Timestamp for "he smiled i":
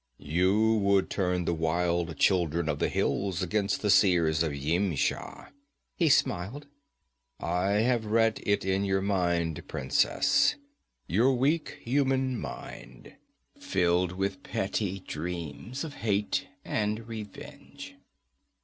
5.95-7.69